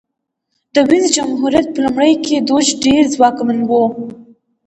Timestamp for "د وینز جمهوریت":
0.73-1.67